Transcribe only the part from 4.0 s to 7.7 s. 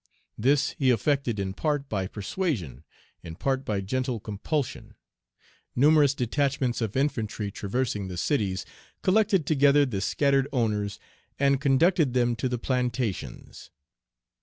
compulsion; numerous detachments of infantry,